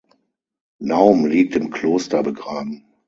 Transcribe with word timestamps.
Naum 0.79 1.27
liegt 1.27 1.55
im 1.55 1.69
Kloster 1.69 2.23
begraben. 2.23 2.85